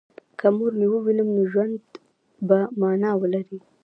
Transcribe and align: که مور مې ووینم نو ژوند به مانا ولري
که 0.39 0.47
مور 0.57 0.71
مې 0.79 0.87
ووینم 0.89 1.29
نو 1.35 1.43
ژوند 1.51 1.79
به 2.47 2.59
مانا 2.79 3.11
ولري 3.21 3.59